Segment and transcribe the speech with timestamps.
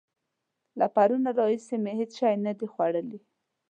[0.79, 3.19] له پرونه راهسې مې هېڅ شی نه دي خوړلي.